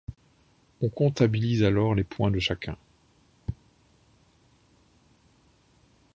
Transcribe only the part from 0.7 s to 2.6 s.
On comptabilise alors les points de